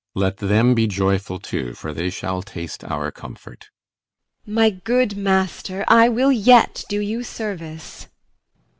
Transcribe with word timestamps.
Let 0.15 0.37
them 0.37 0.73
be 0.73 0.87
joyful 0.87 1.37
too, 1.37 1.75
For 1.75 1.93
they 1.93 2.09
shall 2.09 2.41
taste 2.41 2.83
our 2.83 3.11
comfort. 3.11 3.69
IMOGEN. 4.47 4.53
My 4.55 4.69
good 4.71 5.15
master, 5.15 5.85
I 5.87 6.09
will 6.09 6.31
yet 6.31 6.83
do 6.89 6.99
you 6.99 7.21
service. 7.21 8.07